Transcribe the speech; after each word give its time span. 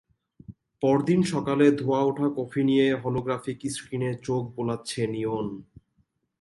পরদিন 0.83 1.19
সকালে 1.23 1.65
ধোঁয়া 1.71 2.01
ওঠা 2.01 2.27
কফি 2.37 2.61
নিয়ে 2.63 2.87
হলোগ্রাফিক 3.03 3.59
স্ক্রিনে 3.71 4.11
চোখ 4.23 4.43
বোলাচ্ছে 4.55 5.01
নিওন। 5.07 5.47